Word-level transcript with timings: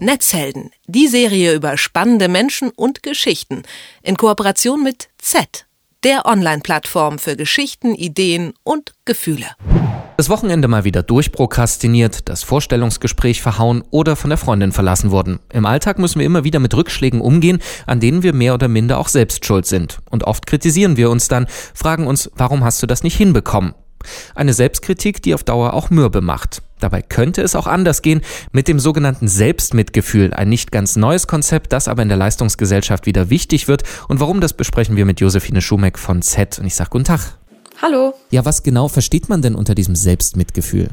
Netzhelden, 0.00 0.70
die 0.86 1.08
Serie 1.08 1.54
über 1.54 1.76
spannende 1.76 2.28
Menschen 2.28 2.70
und 2.70 3.02
Geschichten 3.02 3.62
in 4.02 4.16
Kooperation 4.16 4.82
mit 4.82 5.08
Z, 5.18 5.66
der 6.04 6.26
Online-Plattform 6.26 7.18
für 7.18 7.36
Geschichten, 7.36 7.94
Ideen 7.94 8.54
und 8.62 8.92
Gefühle. 9.04 9.46
Das 10.16 10.28
Wochenende 10.28 10.66
mal 10.66 10.82
wieder 10.82 11.04
durchprokrastiniert, 11.04 12.28
das 12.28 12.42
Vorstellungsgespräch 12.42 13.40
verhauen 13.40 13.84
oder 13.90 14.16
von 14.16 14.30
der 14.30 14.36
Freundin 14.36 14.72
verlassen 14.72 15.12
worden. 15.12 15.38
Im 15.52 15.64
Alltag 15.64 16.00
müssen 16.00 16.18
wir 16.18 16.26
immer 16.26 16.42
wieder 16.42 16.58
mit 16.58 16.74
Rückschlägen 16.74 17.20
umgehen, 17.20 17.60
an 17.86 18.00
denen 18.00 18.24
wir 18.24 18.32
mehr 18.32 18.54
oder 18.54 18.66
minder 18.66 18.98
auch 18.98 19.06
selbst 19.06 19.44
schuld 19.44 19.66
sind. 19.66 20.00
Und 20.10 20.24
oft 20.24 20.46
kritisieren 20.46 20.96
wir 20.96 21.10
uns 21.10 21.28
dann, 21.28 21.46
fragen 21.72 22.08
uns, 22.08 22.30
warum 22.34 22.64
hast 22.64 22.82
du 22.82 22.88
das 22.88 23.04
nicht 23.04 23.16
hinbekommen? 23.16 23.74
Eine 24.34 24.52
Selbstkritik, 24.52 25.22
die 25.22 25.34
auf 25.34 25.44
Dauer 25.44 25.74
auch 25.74 25.90
mürbe 25.90 26.20
macht. 26.20 26.62
Dabei 26.80 27.02
könnte 27.02 27.42
es 27.42 27.56
auch 27.56 27.66
anders 27.66 28.02
gehen 28.02 28.20
mit 28.52 28.68
dem 28.68 28.78
sogenannten 28.78 29.28
Selbstmitgefühl, 29.28 30.32
ein 30.32 30.48
nicht 30.48 30.70
ganz 30.70 30.96
neues 30.96 31.26
Konzept, 31.26 31.72
das 31.72 31.88
aber 31.88 32.02
in 32.02 32.08
der 32.08 32.18
Leistungsgesellschaft 32.18 33.06
wieder 33.06 33.30
wichtig 33.30 33.68
wird. 33.68 33.82
Und 34.08 34.20
warum, 34.20 34.40
das 34.40 34.52
besprechen 34.52 34.96
wir 34.96 35.04
mit 35.04 35.20
Josephine 35.20 35.60
Schumeck 35.60 35.98
von 35.98 36.22
Z. 36.22 36.58
Und 36.58 36.66
ich 36.66 36.74
sage 36.74 36.90
guten 36.90 37.04
Tag. 37.04 37.36
Hallo. 37.80 38.14
Ja, 38.30 38.44
was 38.44 38.62
genau 38.62 38.88
versteht 38.88 39.28
man 39.28 39.40
denn 39.40 39.54
unter 39.54 39.74
diesem 39.74 39.94
Selbstmitgefühl? 39.94 40.88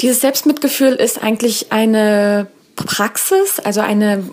Dieses 0.00 0.20
Selbstmitgefühl 0.20 0.94
ist 0.94 1.22
eigentlich 1.22 1.70
eine 1.70 2.48
Praxis, 2.74 3.60
also 3.62 3.80
eine 3.80 4.24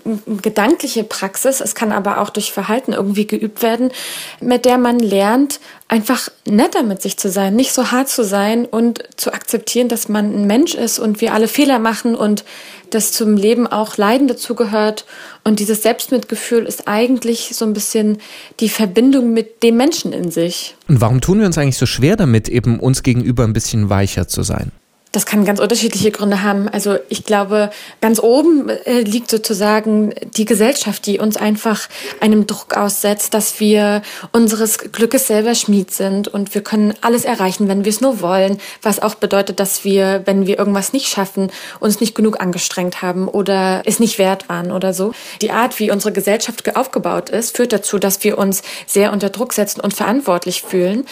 gedankliche 0.42 1.04
Praxis. 1.04 1.62
Es 1.62 1.76
kann 1.76 1.92
aber 1.92 2.20
auch 2.20 2.30
durch 2.30 2.52
Verhalten 2.52 2.94
irgendwie 2.94 3.28
geübt 3.28 3.62
werden, 3.62 3.92
mit 4.40 4.66
der 4.66 4.78
man 4.78 5.00
lernt, 5.00 5.60
einfach 5.88 6.30
netter 6.46 6.84
mit 6.84 7.02
sich 7.02 7.18
zu 7.18 7.30
sein, 7.30 7.56
nicht 7.56 7.74
so 7.74 7.92
hart 7.92 8.10
zu 8.10 8.24
sein 8.24 8.66
und 8.66 9.04
zu 9.18 9.34
akzeptieren, 9.34 9.90
dass 9.90 10.08
man 10.08 10.34
ein 10.34 10.48
Mensch 10.48 10.76
ist 10.76 11.00
und 11.00 11.20
wir 11.20 11.34
alle 11.34 11.48
Fehler 11.48 11.80
machen 11.80 12.16
und 12.16 12.46
dass 12.92 13.12
zum 13.12 13.36
Leben 13.36 13.68
auch 13.68 13.98
Leiden 13.98 14.28
dazugehört. 14.28 15.06
Und 15.44 15.60
dieses 15.60 15.84
Selbstmitgefühl 15.84 16.66
ist 16.66 16.88
eigentlich 16.88 17.52
so 17.54 17.66
ein 17.66 17.74
bisschen 17.74 18.20
die 18.60 18.70
Verbindung 18.70 19.34
mit 19.34 19.64
dem 19.64 19.78
Menschen 19.78 20.14
in 20.14 20.32
sich. 20.32 20.76
Und 20.88 21.02
warum 21.02 21.22
tun 21.22 21.40
wir 21.40 21.46
uns 21.46 21.58
eigentlich 21.58 21.78
so 21.78 21.86
schwer 21.86 22.16
damit, 22.16 22.50
eben 22.50 22.80
uns 22.80 23.04
gegenüber 23.04 23.44
ein 23.44 23.54
bisschen 23.54 23.90
weicher 23.90 24.28
zu 24.28 24.44
sein? 24.44 24.72
Das 25.12 25.26
kann 25.26 25.44
ganz 25.44 25.60
unterschiedliche 25.60 26.12
Gründe 26.12 26.44
haben. 26.44 26.70
Also 26.70 26.98
ich 27.10 27.24
glaube, 27.24 27.72
ganz 28.00 28.20
oben 28.20 28.70
äh, 28.70 29.02
liegt 29.02 29.32
sozusagen 29.32 30.14
die 30.38 30.46
Gesellschaft, 30.46 31.08
die 31.08 31.18
uns 31.18 31.36
einfach 31.36 31.90
einem 32.20 32.46
Druck 32.46 32.78
aussetzt, 32.78 33.34
dass 33.34 33.60
wir 33.60 34.04
unseres 34.34 34.78
Glückes 34.78 35.26
selber 35.26 35.56
Schmied 35.56 35.90
sind 35.92 36.28
und 36.28 36.54
wir 36.54 36.62
können 36.62 36.94
alles 37.02 37.26
erreichen, 37.26 37.68
wenn 37.68 37.86
wir 37.86 37.90
es 37.90 38.02
nur 38.02 38.22
wollen. 38.22 38.60
Was 38.84 39.02
auch 39.02 39.16
bedeutet, 39.16 39.60
dass 39.60 39.84
wir, 39.84 40.22
wenn 40.26 40.46
wir 40.46 40.60
irgendwas 40.60 40.94
nicht 40.94 41.08
schaffen, 41.08 41.50
uns 41.80 42.00
nicht 42.00 42.14
genug 42.14 42.40
angestrengt 42.40 43.02
haben 43.02 43.28
oder 43.28 43.82
es 43.86 44.00
nicht 44.00 44.20
wert 44.20 44.48
waren 44.48 44.72
oder 44.72 44.94
so. 44.94 45.14
Die 45.42 45.50
Art, 45.50 45.80
wie 45.80 45.90
unsere 45.90 46.14
Gesellschaft 46.14 46.76
aufgebaut 46.76 47.30
ist, 47.32 47.58
führt 47.58 47.74
dazu, 47.74 47.98
dass 47.98 48.24
wir 48.24 48.38
uns 48.38 48.62
sehr 48.86 49.12
unter 49.12 49.30
Druck 49.32 49.54
setzen 49.54 49.82
und 49.82 49.96
verantwortlich 49.96 50.62
fühlen, 50.62 51.06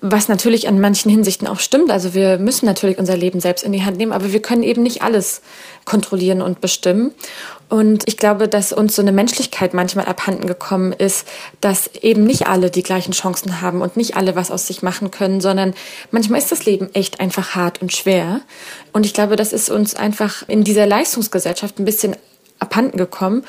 was 0.00 0.28
natürlich 0.28 0.66
an 0.66 0.80
manchen 0.80 1.10
Hinsichten 1.10 1.46
auch 1.46 1.60
stimmt. 1.60 1.92
Also 1.92 2.14
wir 2.14 2.38
müssen 2.38 2.66
natürlich 2.66 2.98
unser 2.98 3.16
Leben 3.16 3.40
selbst 3.44 3.62
in 3.62 3.70
die 3.70 3.84
Hand 3.84 3.96
nehmen, 3.96 4.12
aber 4.12 4.32
wir 4.32 4.42
können 4.42 4.64
eben 4.64 4.82
nicht 4.82 5.02
alles 5.02 5.40
kontrollieren 5.84 6.42
und 6.42 6.60
bestimmen. 6.60 7.12
Und 7.68 8.08
ich 8.08 8.16
glaube, 8.16 8.48
dass 8.48 8.72
uns 8.72 8.96
so 8.96 9.02
eine 9.02 9.12
Menschlichkeit 9.12 9.74
manchmal 9.74 10.06
abhanden 10.06 10.46
gekommen 10.46 10.92
ist, 10.92 11.26
dass 11.60 11.88
eben 12.02 12.24
nicht 12.24 12.46
alle 12.46 12.70
die 12.70 12.82
gleichen 12.82 13.12
Chancen 13.12 13.60
haben 13.60 13.82
und 13.82 13.96
nicht 13.96 14.16
alle 14.16 14.34
was 14.34 14.50
aus 14.50 14.66
sich 14.66 14.82
machen 14.82 15.10
können, 15.10 15.40
sondern 15.40 15.74
manchmal 16.10 16.40
ist 16.40 16.50
das 16.50 16.64
Leben 16.64 16.92
echt 16.94 17.20
einfach 17.20 17.54
hart 17.54 17.80
und 17.80 17.92
schwer. 17.92 18.40
Und 18.92 19.06
ich 19.06 19.14
glaube, 19.14 19.36
das 19.36 19.52
ist 19.52 19.70
uns 19.70 19.94
einfach 19.94 20.48
in 20.48 20.64
dieser 20.64 20.86
Leistungsgesellschaft 20.86 21.78
ein 21.78 21.84
bisschen 21.84 22.16
abhanden 22.58 22.96
gekommen. 22.96 23.44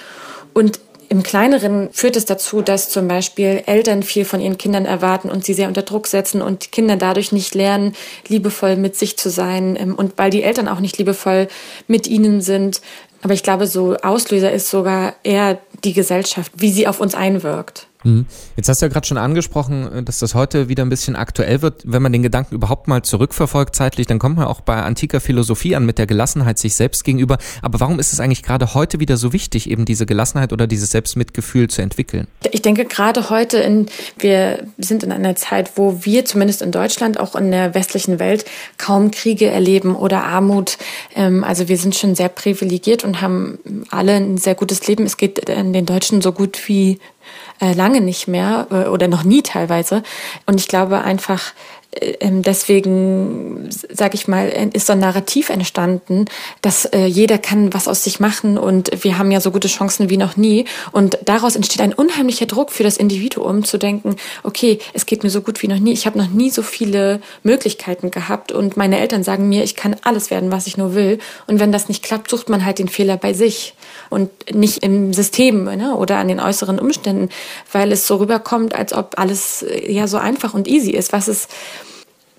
Und 0.53 0.79
im 1.15 1.23
Kleineren 1.23 1.87
führt 1.93 2.17
es 2.17 2.25
dazu, 2.25 2.61
dass 2.61 2.89
zum 2.89 3.07
Beispiel 3.07 3.63
Eltern 3.67 4.03
viel 4.03 4.25
von 4.25 4.41
ihren 4.41 4.57
Kindern 4.57 4.85
erwarten 4.85 5.29
und 5.29 5.45
sie 5.45 5.53
sehr 5.53 5.69
unter 5.69 5.83
Druck 5.83 6.07
setzen 6.07 6.41
und 6.41 6.73
Kinder 6.73 6.97
dadurch 6.97 7.31
nicht 7.31 7.55
lernen, 7.55 7.95
liebevoll 8.27 8.75
mit 8.75 8.97
sich 8.97 9.15
zu 9.15 9.29
sein 9.29 9.77
ähm, 9.79 9.95
und 9.95 10.17
weil 10.17 10.29
die 10.29 10.43
Eltern 10.43 10.67
auch 10.67 10.81
nicht 10.81 10.97
liebevoll 10.97 11.47
mit 11.87 12.07
ihnen 12.07 12.41
sind. 12.41 12.81
Aber 13.21 13.33
ich 13.33 13.43
glaube, 13.43 13.65
so 13.65 13.95
Auslöser 13.95 14.51
ist 14.51 14.69
sogar 14.69 15.15
eher 15.23 15.57
die 15.85 15.93
Gesellschaft, 15.93 16.51
wie 16.57 16.69
sie 16.69 16.85
auf 16.85 16.99
uns 16.99 17.15
einwirkt. 17.15 17.87
Mhm. 18.05 18.25
Jetzt 18.55 18.69
hast 18.69 18.81
du 18.81 18.85
ja 18.85 18.91
gerade 18.91 19.05
schon 19.05 19.17
angesprochen, 19.17 19.91
äh, 19.91 20.03
dass 20.03 20.19
das 20.19 20.35
heute 20.35 20.69
wieder 20.69 20.85
ein 20.85 20.89
bisschen 20.89 21.15
aktuell 21.15 21.61
wird. 21.61 21.81
Wenn 21.85 22.01
man 22.01 22.13
den 22.13 22.23
Gedanken 22.23 22.55
überhaupt 22.55 22.87
mal 22.87 23.01
zurückverfolgt 23.01 23.75
zeitlich, 23.75 24.07
dann 24.07 24.19
kommt 24.19 24.37
man 24.37 24.45
auch 24.45 24.61
bei 24.61 24.81
antiker 24.81 25.19
Philosophie 25.19 25.75
an 25.75 25.85
mit 25.85 25.97
der 25.97 26.05
Gelassenheit 26.05 26.59
sich 26.59 26.75
selbst 26.75 27.03
gegenüber. 27.03 27.37
Aber 27.61 27.79
warum 27.79 27.99
ist 27.99 28.13
es 28.13 28.19
eigentlich 28.19 28.43
gerade 28.43 28.73
heute 28.73 28.99
wieder 28.99 29.17
so 29.17 29.33
wichtig, 29.33 29.69
eben 29.69 29.85
diese 29.85 30.05
Gelassenheit 30.05 30.53
oder 30.53 30.67
dieses 30.67 30.91
Selbstmitgefühl 30.91 31.69
zu 31.69 31.81
entwickeln? 31.81 32.27
Ich 32.51 32.61
denke 32.61 32.85
gerade 32.85 33.29
heute, 33.29 33.57
in, 33.57 33.87
wir 34.17 34.67
sind 34.77 35.03
in 35.03 35.11
einer 35.11 35.35
Zeit, 35.35 35.71
wo 35.75 35.99
wir 36.03 36.25
zumindest 36.25 36.61
in 36.61 36.71
Deutschland, 36.71 37.19
auch 37.19 37.35
in 37.35 37.51
der 37.51 37.73
westlichen 37.73 38.19
Welt, 38.19 38.45
kaum 38.77 39.11
Kriege 39.11 39.47
erleben 39.47 39.95
oder 39.95 40.23
Armut. 40.23 40.77
Ähm, 41.15 41.43
also 41.43 41.67
wir 41.67 41.77
sind 41.77 41.95
schon 41.95 42.13
sehr 42.13 42.29
privilegiert 42.29 43.03
und 43.03 43.21
haben 43.21 43.57
alle 43.89 44.13
ein 44.13 44.37
sehr 44.37 44.55
gutes 44.55 44.85
Leben. 44.87 45.05
Es 45.05 45.17
geht 45.17 45.47
den 45.47 45.85
Deutschen 45.85 46.21
so 46.21 46.31
gut 46.31 46.67
wie 46.67 46.99
äh, 47.61 47.73
lange 47.73 48.01
nicht 48.01 48.27
mehr 48.27 48.67
äh, 48.69 48.89
oder 48.89 49.07
noch 49.07 49.23
nie 49.23 49.41
teilweise. 49.41 50.03
Und 50.45 50.59
ich 50.59 50.67
glaube 50.67 51.01
einfach, 51.01 51.41
äh, 51.41 51.74
deswegen, 52.21 53.69
sage 53.69 54.15
ich 54.15 54.27
mal, 54.27 54.47
ist 54.73 54.87
so 54.87 54.93
ein 54.93 54.99
Narrativ 54.99 55.49
entstanden, 55.49 56.25
dass 56.61 56.85
äh, 56.85 57.05
jeder 57.05 57.37
kann 57.37 57.73
was 57.73 57.87
aus 57.87 58.03
sich 58.03 58.19
machen 58.19 58.57
und 58.57 59.03
wir 59.03 59.17
haben 59.17 59.31
ja 59.31 59.39
so 59.39 59.51
gute 59.51 59.67
Chancen 59.67 60.09
wie 60.09 60.17
noch 60.17 60.37
nie. 60.37 60.65
Und 60.91 61.17
daraus 61.25 61.55
entsteht 61.55 61.81
ein 61.81 61.93
unheimlicher 61.93 62.45
Druck 62.45 62.71
für 62.71 62.83
das 62.83 62.97
Individuum 62.97 63.63
zu 63.63 63.77
denken, 63.77 64.15
okay, 64.43 64.79
es 64.93 65.05
geht 65.05 65.23
mir 65.23 65.29
so 65.29 65.41
gut 65.41 65.61
wie 65.61 65.67
noch 65.67 65.79
nie. 65.79 65.93
Ich 65.93 66.05
habe 66.05 66.17
noch 66.17 66.29
nie 66.29 66.49
so 66.49 66.63
viele 66.63 67.21
Möglichkeiten 67.43 68.11
gehabt 68.11 68.51
und 68.51 68.77
meine 68.77 68.99
Eltern 68.99 69.23
sagen 69.23 69.47
mir, 69.47 69.63
ich 69.63 69.75
kann 69.75 69.95
alles 70.03 70.31
werden, 70.31 70.51
was 70.51 70.67
ich 70.67 70.77
nur 70.77 70.95
will. 70.95 71.19
Und 71.47 71.59
wenn 71.59 71.71
das 71.71 71.87
nicht 71.87 72.03
klappt, 72.03 72.29
sucht 72.29 72.49
man 72.49 72.65
halt 72.65 72.79
den 72.79 72.89
Fehler 72.89 73.17
bei 73.17 73.33
sich 73.33 73.73
und 74.09 74.29
nicht 74.53 74.83
im 74.83 75.13
System 75.13 75.65
ne, 75.65 75.95
oder 75.95 76.17
an 76.17 76.27
den 76.27 76.39
äußeren 76.39 76.79
Umständen, 76.79 77.29
weil 77.71 77.91
es 77.91 78.07
so 78.07 78.17
rüberkommt, 78.17 78.75
als 78.75 78.93
ob 78.93 79.17
alles 79.17 79.63
äh, 79.63 79.91
ja 79.91 80.07
so 80.07 80.17
einfach 80.17 80.53
und 80.53 80.67
easy 80.67 80.91
ist, 80.91 81.13
was 81.13 81.27
es 81.27 81.47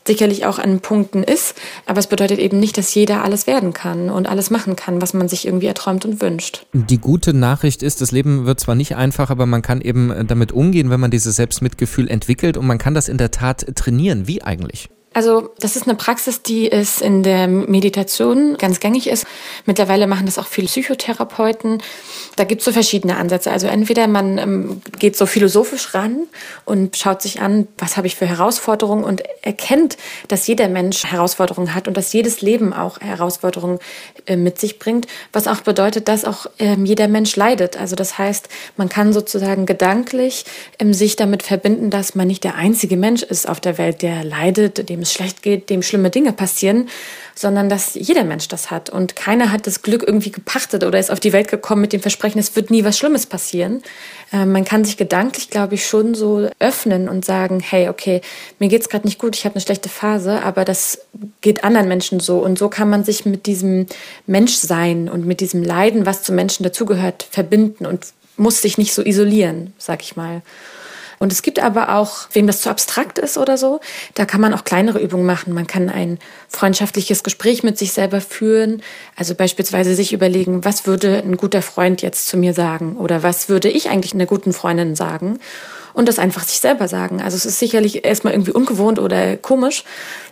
sicherlich 0.06 0.46
auch 0.46 0.58
an 0.58 0.80
Punkten 0.80 1.22
ist, 1.22 1.54
aber 1.86 1.98
es 1.98 2.06
bedeutet 2.06 2.38
eben 2.38 2.58
nicht, 2.58 2.78
dass 2.78 2.94
jeder 2.94 3.24
alles 3.24 3.46
werden 3.46 3.72
kann 3.72 4.10
und 4.10 4.28
alles 4.28 4.50
machen 4.50 4.76
kann, 4.76 5.02
was 5.02 5.14
man 5.14 5.28
sich 5.28 5.46
irgendwie 5.46 5.66
erträumt 5.66 6.04
und 6.04 6.20
wünscht. 6.20 6.66
Die 6.72 6.98
gute 6.98 7.34
Nachricht 7.34 7.82
ist, 7.82 8.00
das 8.00 8.12
Leben 8.12 8.46
wird 8.46 8.60
zwar 8.60 8.74
nicht 8.74 8.96
einfach, 8.96 9.30
aber 9.30 9.46
man 9.46 9.62
kann 9.62 9.80
eben 9.80 10.26
damit 10.26 10.52
umgehen, 10.52 10.90
wenn 10.90 11.00
man 11.00 11.10
dieses 11.10 11.36
Selbstmitgefühl 11.36 12.08
entwickelt 12.08 12.56
und 12.56 12.66
man 12.66 12.78
kann 12.78 12.94
das 12.94 13.08
in 13.08 13.18
der 13.18 13.30
Tat 13.30 13.66
trainieren. 13.74 14.26
Wie 14.26 14.42
eigentlich? 14.42 14.88
Also 15.16 15.48
das 15.58 15.76
ist 15.76 15.84
eine 15.84 15.94
Praxis, 15.94 16.42
die 16.42 16.70
es 16.70 17.00
in 17.00 17.22
der 17.22 17.48
Meditation 17.48 18.58
ganz 18.58 18.80
gängig 18.80 19.06
ist. 19.06 19.24
Mittlerweile 19.64 20.06
machen 20.06 20.26
das 20.26 20.38
auch 20.38 20.46
viele 20.46 20.66
Psychotherapeuten. 20.66 21.82
Da 22.36 22.44
gibt 22.44 22.60
es 22.60 22.66
so 22.66 22.72
verschiedene 22.72 23.16
Ansätze. 23.16 23.50
Also 23.50 23.66
entweder 23.66 24.08
man 24.08 24.36
ähm, 24.36 24.82
geht 24.98 25.16
so 25.16 25.24
philosophisch 25.24 25.94
ran 25.94 26.24
und 26.66 26.98
schaut 26.98 27.22
sich 27.22 27.40
an, 27.40 27.66
was 27.78 27.96
habe 27.96 28.08
ich 28.08 28.16
für 28.16 28.26
Herausforderungen 28.26 29.04
und 29.04 29.22
erkennt, 29.40 29.96
dass 30.28 30.46
jeder 30.48 30.68
Mensch 30.68 31.04
Herausforderungen 31.04 31.74
hat 31.74 31.88
und 31.88 31.96
dass 31.96 32.12
jedes 32.12 32.42
Leben 32.42 32.74
auch 32.74 33.00
Herausforderungen 33.00 33.78
äh, 34.26 34.36
mit 34.36 34.60
sich 34.60 34.78
bringt, 34.78 35.06
was 35.32 35.48
auch 35.48 35.62
bedeutet, 35.62 36.08
dass 36.08 36.26
auch 36.26 36.44
ähm, 36.58 36.84
jeder 36.84 37.08
Mensch 37.08 37.36
leidet. 37.36 37.80
Also 37.80 37.96
das 37.96 38.18
heißt, 38.18 38.50
man 38.76 38.90
kann 38.90 39.14
sozusagen 39.14 39.64
gedanklich 39.64 40.44
ähm, 40.78 40.92
sich 40.92 41.16
damit 41.16 41.42
verbinden, 41.42 41.88
dass 41.88 42.14
man 42.14 42.26
nicht 42.26 42.44
der 42.44 42.56
einzige 42.56 42.98
Mensch 42.98 43.22
ist 43.22 43.48
auf 43.48 43.60
der 43.60 43.78
Welt, 43.78 44.02
der 44.02 44.22
leidet, 44.22 44.90
dem 44.90 45.05
es 45.06 45.12
schlecht 45.12 45.42
geht, 45.42 45.70
dem 45.70 45.82
schlimme 45.82 46.10
Dinge 46.10 46.32
passieren, 46.32 46.88
sondern 47.34 47.68
dass 47.68 47.94
jeder 47.94 48.24
Mensch 48.24 48.48
das 48.48 48.70
hat. 48.70 48.90
Und 48.90 49.14
keiner 49.14 49.52
hat 49.52 49.66
das 49.66 49.82
Glück 49.82 50.02
irgendwie 50.06 50.30
gepachtet 50.30 50.84
oder 50.84 50.98
ist 50.98 51.10
auf 51.10 51.20
die 51.20 51.32
Welt 51.32 51.48
gekommen 51.48 51.82
mit 51.82 51.92
dem 51.92 52.00
Versprechen, 52.00 52.38
es 52.38 52.56
wird 52.56 52.70
nie 52.70 52.84
was 52.84 52.98
Schlimmes 52.98 53.26
passieren. 53.26 53.82
Äh, 54.32 54.46
man 54.46 54.64
kann 54.64 54.84
sich 54.84 54.96
gedanklich, 54.96 55.50
glaube 55.50 55.74
ich, 55.74 55.86
schon 55.86 56.14
so 56.14 56.48
öffnen 56.58 57.08
und 57.08 57.24
sagen, 57.24 57.60
hey, 57.60 57.88
okay, 57.88 58.20
mir 58.58 58.68
geht's 58.68 58.88
gerade 58.88 59.06
nicht 59.06 59.18
gut, 59.18 59.36
ich 59.36 59.44
habe 59.44 59.54
eine 59.54 59.62
schlechte 59.62 59.88
Phase, 59.88 60.42
aber 60.42 60.64
das 60.64 61.00
geht 61.40 61.62
anderen 61.62 61.88
Menschen 61.88 62.20
so. 62.20 62.38
Und 62.38 62.58
so 62.58 62.68
kann 62.68 62.88
man 62.88 63.04
sich 63.04 63.26
mit 63.26 63.46
diesem 63.46 63.86
Menschsein 64.26 65.08
und 65.08 65.26
mit 65.26 65.40
diesem 65.40 65.62
Leiden, 65.62 66.06
was 66.06 66.22
zum 66.22 66.34
Menschen 66.34 66.64
dazugehört, 66.64 67.26
verbinden 67.30 67.86
und 67.86 68.06
muss 68.36 68.62
sich 68.62 68.78
nicht 68.78 68.94
so 68.94 69.02
isolieren, 69.02 69.72
sag 69.78 70.02
ich 70.02 70.16
mal. 70.16 70.42
Und 71.18 71.32
es 71.32 71.42
gibt 71.42 71.58
aber 71.58 71.96
auch, 71.96 72.28
wem 72.32 72.46
das 72.46 72.60
zu 72.60 72.70
abstrakt 72.70 73.18
ist 73.18 73.38
oder 73.38 73.56
so, 73.56 73.80
da 74.14 74.24
kann 74.24 74.40
man 74.40 74.52
auch 74.52 74.64
kleinere 74.64 74.98
Übungen 74.98 75.26
machen. 75.26 75.54
Man 75.54 75.66
kann 75.66 75.88
ein 75.88 76.18
freundschaftliches 76.48 77.22
Gespräch 77.22 77.62
mit 77.62 77.78
sich 77.78 77.92
selber 77.92 78.20
führen. 78.20 78.82
Also 79.16 79.34
beispielsweise 79.34 79.94
sich 79.94 80.12
überlegen, 80.12 80.64
was 80.64 80.86
würde 80.86 81.18
ein 81.18 81.36
guter 81.36 81.62
Freund 81.62 82.02
jetzt 82.02 82.28
zu 82.28 82.36
mir 82.36 82.52
sagen? 82.52 82.96
Oder 82.96 83.22
was 83.22 83.48
würde 83.48 83.68
ich 83.68 83.88
eigentlich 83.88 84.14
einer 84.14 84.26
guten 84.26 84.52
Freundin 84.52 84.94
sagen? 84.94 85.38
Und 85.96 86.08
das 86.08 86.18
einfach 86.18 86.44
sich 86.44 86.60
selber 86.60 86.88
sagen. 86.88 87.22
Also 87.22 87.38
es 87.38 87.46
ist 87.46 87.58
sicherlich 87.58 88.04
erstmal 88.04 88.34
irgendwie 88.34 88.50
ungewohnt 88.50 88.98
oder 88.98 89.38
komisch, 89.38 89.82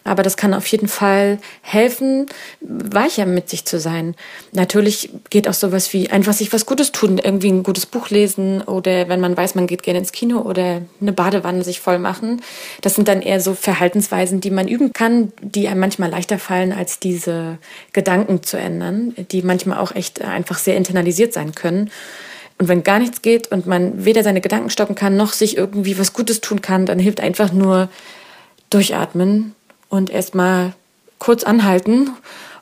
aber 0.05 0.23
das 0.23 0.37
kann 0.37 0.53
auf 0.53 0.67
jeden 0.67 0.89
Fall 0.89 1.39
helfen, 1.63 2.27
weicher 2.61 3.25
mit 3.25 3.49
sich 3.49 3.65
zu 3.65 3.81
sein. 3.81 4.15
Natürlich 4.53 5.09
geht 5.31 5.49
auch 5.49 5.55
sowas 5.55 5.91
wie 5.95 6.11
einfach 6.11 6.35
sich 6.35 6.53
was 6.53 6.67
Gutes 6.67 6.93
tun, 6.93 7.17
irgendwie 7.17 7.49
ein 7.49 7.63
gutes 7.63 7.87
Buch 7.87 8.11
lesen 8.11 8.61
oder 8.61 9.09
wenn 9.09 9.21
man 9.21 9.35
weiß, 9.35 9.55
man 9.55 9.67
geht 9.67 9.83
gerne 9.83 10.01
ins 10.01 10.13
Kino 10.13 10.43
oder 10.43 10.83
eine 11.01 11.13
Badewanne 11.15 11.65
sich 11.65 11.81
voll 11.81 11.99
machen. 11.99 12.43
Das 12.83 12.95
sind 12.95 13.09
dann 13.09 13.23
eher 13.23 13.41
so 13.41 13.55
Verhaltensweisen, 13.55 14.43
die 14.43 14.51
man 14.51 14.69
üben 14.69 14.93
kann, 14.93 15.33
die 15.41 15.69
einem 15.69 15.81
manchmal 15.81 16.11
leichter 16.11 16.39
fallen, 16.39 16.75
als 16.75 16.99
diese 16.99 17.57
Gedanken 17.95 18.43
zu 18.43 18.59
ändern, 18.59 19.15
die 19.31 19.41
manchmal 19.41 19.79
auch 19.79 19.95
echt 19.95 20.21
einfach 20.21 20.59
sehr 20.59 20.77
internalisiert 20.77 21.33
sein 21.33 21.55
können. 21.55 21.91
Und 22.59 22.69
wenn 22.69 22.85
gar 22.85 22.99
nichts 22.99 23.23
geht 23.23 23.51
und 23.51 23.67
man 23.67 24.05
weder 24.05 24.23
seine 24.23 24.41
Gedanken 24.41 24.71
stoppen 24.71 24.95
kann, 24.95 25.17
noch 25.17 25.33
sich 25.33 25.57
irgendwie 25.57 25.99
was 25.99 26.13
Gutes 26.13 26.41
tun 26.41 26.61
kann, 26.61 26.87
dann 26.87 26.99
hilft 26.99 27.21
einfach 27.21 27.53
nur 27.53 27.89
durchatmen 28.71 29.55
und 29.89 30.11
erstmal 30.11 30.73
kurz 31.19 31.45
anhalten. 31.45 32.11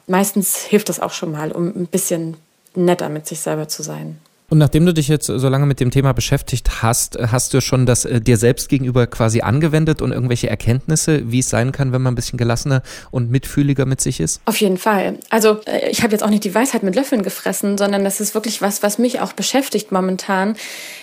Meistens 0.07 0.57
hilft 0.59 0.89
das 0.89 1.01
auch 1.01 1.13
schon 1.13 1.33
mal, 1.33 1.53
um 1.53 1.69
ein 1.69 1.87
bisschen 1.87 2.37
netter 2.75 3.09
mit 3.09 3.27
sich 3.27 3.41
selber 3.41 3.69
zu 3.69 3.83
sein. 3.83 4.19
Und 4.53 4.59
nachdem 4.59 4.85
du 4.85 4.93
dich 4.93 5.09
jetzt 5.09 5.29
so 5.29 5.49
lange 5.49 5.65
mit 5.65 5.81
dem 5.81 5.91
Thema 5.91 6.13
beschäftigt 6.13 6.83
hast, 6.83 7.17
hast 7.19 7.55
du 7.55 7.63
schon 7.63 7.87
das 7.87 8.05
äh, 8.05 8.21
dir 8.21 8.37
selbst 8.37 8.69
gegenüber 8.69 9.07
quasi 9.07 9.41
angewendet 9.41 10.03
und 10.03 10.13
irgendwelche 10.13 10.51
Erkenntnisse, 10.51 11.33
wie 11.33 11.39
es 11.39 11.49
sein 11.49 11.73
kann, 11.73 11.91
wenn 11.95 12.03
man 12.03 12.13
ein 12.13 12.17
bisschen 12.17 12.37
gelassener 12.37 12.83
und 13.11 13.31
mitfühliger 13.31 13.87
mit 13.87 14.03
sich 14.03 14.21
ist? 14.21 14.43
Auf 14.45 14.61
jeden 14.61 14.77
Fall. 14.77 15.19
Also 15.31 15.61
äh, 15.65 15.89
ich 15.89 16.03
habe 16.03 16.13
jetzt 16.13 16.23
auch 16.23 16.29
nicht 16.29 16.45
die 16.45 16.55
Weisheit 16.55 16.83
mit 16.83 16.95
Löffeln 16.95 17.23
gefressen, 17.23 17.79
sondern 17.79 18.05
das 18.05 18.21
ist 18.21 18.35
wirklich 18.35 18.61
was, 18.61 18.83
was 18.83 18.99
mich 18.99 19.21
auch 19.21 19.33
beschäftigt 19.33 19.91
momentan, 19.91 20.55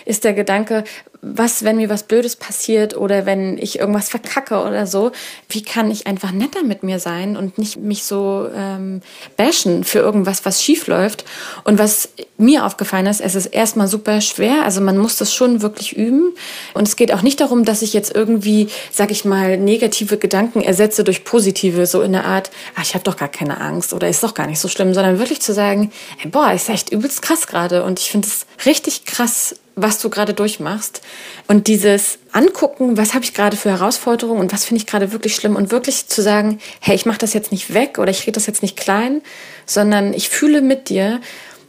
ist 0.06 0.26
der 0.26 0.34
Gedanke, 0.34 0.84
was, 1.22 1.64
wenn 1.64 1.76
mir 1.76 1.90
was 1.90 2.04
Blödes 2.04 2.38
passiert 2.38 2.96
oder 2.96 3.26
wenn 3.26 3.58
ich 3.58 3.80
irgendwas 3.80 4.10
verkacke 4.10 4.62
oder 4.64 4.88
so, 4.88 5.12
wie 5.50 5.62
kann 5.62 5.92
ich 5.92 6.08
einfach 6.08 6.32
netter 6.32 6.64
mit 6.64 6.84
mir 6.84 7.00
sein 7.00 7.36
und 7.36 7.58
nicht 7.58 7.78
mich 7.78 8.04
so 8.04 8.48
ähm, 8.56 9.02
bashen 9.36 9.84
für 9.84 10.00
irgendwas, 10.00 10.46
was 10.46 10.64
schief 10.64 10.88
läuft. 10.88 11.26
Und 11.66 11.78
was 11.78 12.10
mir 12.38 12.66
aufgefallen 12.66 13.06
ist, 13.06 13.20
es 13.20 13.36
ist 13.36 13.48
erstmal 13.48 13.88
super 13.88 14.22
schwer. 14.22 14.64
Also 14.64 14.80
man 14.80 14.98
muss 14.98 15.18
das 15.18 15.34
schon 15.34 15.62
wirklich 15.62 15.98
üben. 15.98 16.34
Und 16.74 16.88
es 16.88 16.96
geht 16.96 17.14
auch 17.14 17.22
nicht 17.22 17.42
darum, 17.42 17.66
dass 17.66 17.82
ich 17.82 17.94
jetzt 17.94 18.16
irgendwie, 18.16 18.70
sag 18.92 19.12
ich 19.12 19.26
mal, 19.26 19.58
negative 19.58 20.18
Gedanken 20.18 20.62
ersetze 20.62 21.04
durch 21.04 21.26
positive, 21.26 21.86
so 21.86 22.02
in 22.02 22.14
der 22.14 22.26
Art, 22.26 22.50
ach, 22.76 22.84
ich 22.84 22.94
habe 22.94 23.04
doch 23.04 23.18
gar 23.18 23.30
keine 23.30 23.60
Angst 23.60 23.94
oder 23.94 24.08
ist 24.08 24.24
doch 24.24 24.34
gar 24.34 24.48
nicht 24.48 24.60
so 24.60 24.70
schlimm, 24.70 24.94
sondern 24.94 25.20
wirklich 25.20 25.42
zu 25.42 25.54
sagen, 25.54 25.92
ey, 26.24 26.30
boah, 26.30 26.54
ist 26.54 26.70
echt 26.70 26.92
übelst 26.92 27.22
krass 27.22 27.46
gerade. 27.46 27.84
Und 27.84 28.00
ich 28.00 28.10
finde 28.10 28.28
es 28.28 28.46
richtig 28.66 29.04
krass, 29.04 29.56
was 29.82 30.00
du 30.00 30.10
gerade 30.10 30.34
durchmachst. 30.34 31.02
Und 31.48 31.68
dieses 31.68 32.20
Angucken, 32.32 32.98
was 32.98 33.14
habe 33.14 33.24
ich 33.24 33.34
gerade 33.34 33.58
für 33.58 33.70
Herausforderungen 33.70 34.42
und 34.42 34.54
was 34.54 34.66
finde 34.66 34.82
ich 34.82 34.88
gerade 34.88 35.12
wirklich 35.12 35.36
schlimm 35.36 35.56
und 35.56 35.72
wirklich 35.72 36.08
zu 36.08 36.22
sagen, 36.22 36.60
hey, 36.80 36.96
ich 36.96 37.06
mache 37.06 37.20
das 37.20 37.34
jetzt 37.34 37.52
nicht 37.52 37.74
weg 37.74 37.98
oder 37.98 38.12
ich 38.12 38.22
rede 38.22 38.34
das 38.34 38.46
jetzt 38.46 38.62
nicht 38.62 38.78
klein, 38.78 39.22
sondern 39.66 40.14
ich 40.14 40.30
fühle 40.30 40.62
mit 40.62 40.90
dir. 40.90 41.22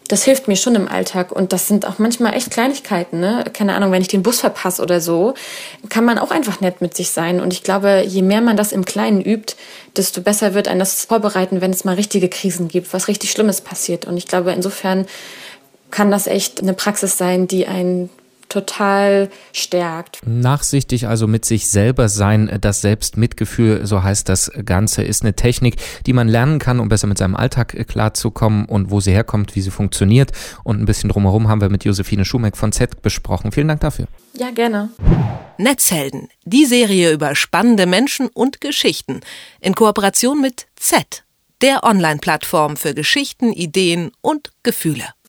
Das 0.09 0.25
hilft 0.25 0.49
mir 0.49 0.57
schon 0.57 0.75
im 0.75 0.89
Alltag 0.89 1.31
und 1.31 1.53
das 1.53 1.69
sind 1.69 1.87
auch 1.87 2.01
manchmal 2.01 2.35
echt 2.35 2.51
Kleinigkeiten, 2.51 3.21
ne? 3.21 3.45
Keine 3.53 3.77
Ahnung, 3.77 3.93
wenn 3.93 4.03
ich 4.03 4.09
den 4.09 4.25
Bus 4.25 4.41
verpasse 4.41 4.83
oder 4.83 5.01
so, 5.01 5.35
kann 5.89 6.05
man 6.05 6.19
auch 6.19 6.33
einfach 6.33 6.61
nett 6.61 6.81
mit 6.81 6.97
sich 6.97 7.11
sein. 7.11 7.41
Und 7.41 7.53
ich 7.53 7.63
glaube, 7.63 8.03
je 8.05 8.23
mehr 8.23 8.41
man 8.41 8.57
das 8.57 8.73
im 8.73 8.85
Kleinen 8.85 9.21
übt, 9.21 9.55
desto 9.97 10.21
besser 10.21 10.53
wird 10.53 10.67
ein 10.67 10.81
das 10.81 11.05
vorbereiten, 11.05 11.61
wenn 11.61 11.71
es 11.71 11.85
mal 11.85 11.95
richtige 11.95 12.29
Krisen 12.29 12.67
gibt, 12.67 12.93
was 12.93 13.07
richtig 13.07 13.31
Schlimmes 13.31 13.61
passiert. 13.61 14.05
Und 14.05 14.17
ich 14.17 14.27
glaube, 14.27 14.51
insofern 14.51 15.07
kann 15.91 16.11
das 16.11 16.27
echt 16.27 16.61
eine 16.61 16.75
Praxis 16.75 17.17
sein, 17.19 17.47
die 17.47 17.67
einen 17.67 18.11
total 18.51 19.31
stärkt. 19.53 20.21
Nachsichtig 20.27 21.07
also 21.07 21.27
mit 21.27 21.47
sich 21.47 21.71
selber 21.71 22.09
sein, 22.11 22.59
das 22.61 22.83
Selbstmitgefühl, 22.83 23.87
so 23.87 24.03
heißt 24.03 24.29
das 24.29 24.51
Ganze, 24.67 25.03
ist 25.03 25.23
eine 25.23 25.35
Technik, 25.35 25.77
die 26.07 26.13
man 26.13 26.29
lernen 26.29 26.59
kann, 26.59 26.81
um 26.81 26.89
besser 26.89 27.07
mit 27.07 27.17
seinem 27.17 27.37
Alltag 27.37 27.87
klarzukommen 27.89 28.67
und 28.67 28.91
wo 28.91 29.01
sie 29.01 29.13
herkommt, 29.13 29.57
wie 29.57 29.63
sie 29.63 29.71
funktioniert. 29.71 30.33
Und 30.65 30.81
ein 30.81 30.85
bisschen 30.85 31.09
drumherum 31.09 31.49
haben 31.49 31.61
wir 31.61 31.71
mit 31.71 31.85
Josephine 31.85 32.25
Schumeck 32.25 32.57
von 32.57 32.73
Z 32.73 33.01
besprochen. 33.01 33.53
Vielen 33.53 33.69
Dank 33.69 33.81
dafür. 33.81 34.07
Ja, 34.35 34.51
gerne. 34.51 34.91
Netzhelden, 35.57 36.29
die 36.45 36.67
Serie 36.67 37.13
über 37.13 37.35
spannende 37.35 37.87
Menschen 37.87 38.29
und 38.29 38.61
Geschichten 38.61 39.21
in 39.61 39.75
Kooperation 39.75 40.41
mit 40.41 40.67
Z, 40.77 41.25
der 41.63 41.85
Online-Plattform 41.85 42.77
für 42.77 42.95
Geschichten, 42.95 43.53
Ideen 43.53 44.11
und 44.23 44.51
Gefühle. 44.63 45.05